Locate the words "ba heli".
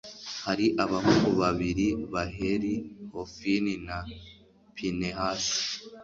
2.11-2.73